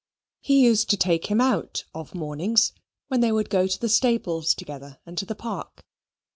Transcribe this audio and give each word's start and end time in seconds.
He 0.39 0.63
used 0.63 0.89
to 0.89 0.97
take 0.97 1.27
him 1.27 1.39
out 1.39 1.83
of 1.93 2.15
mornings 2.15 2.73
when 3.07 3.19
they 3.21 3.31
would 3.31 3.51
go 3.51 3.67
to 3.67 3.79
the 3.79 3.87
stables 3.87 4.55
together 4.55 4.97
and 5.05 5.15
to 5.19 5.27
the 5.27 5.35
park. 5.35 5.85